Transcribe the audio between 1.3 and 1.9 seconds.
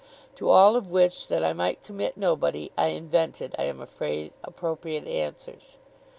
I might